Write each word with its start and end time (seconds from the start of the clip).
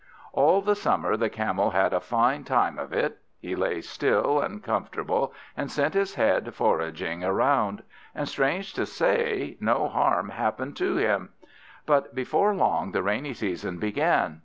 All 0.33 0.63
the 0.63 0.73
summer 0.73 1.15
the 1.15 1.29
Camel 1.29 1.69
had 1.69 1.93
a 1.93 1.99
fine 1.99 2.43
time 2.43 2.79
of 2.79 2.91
it; 2.91 3.19
he 3.39 3.55
lay 3.55 3.81
still 3.81 4.39
and 4.41 4.63
comfortable 4.63 5.31
and 5.55 5.69
sent 5.69 5.93
his 5.93 6.15
head 6.15 6.55
foraging 6.55 7.23
around, 7.23 7.83
and 8.15 8.27
strange 8.27 8.73
to 8.73 8.87
say, 8.87 9.57
no 9.59 9.87
harm 9.87 10.29
happened 10.29 10.75
to 10.77 10.95
him. 10.95 11.33
But 11.85 12.15
before 12.15 12.55
long 12.55 12.93
the 12.93 13.03
rainy 13.03 13.35
season 13.35 13.77
began. 13.77 14.39